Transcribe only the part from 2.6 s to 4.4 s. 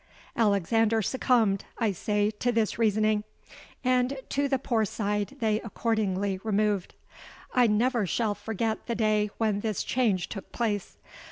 reasoning; and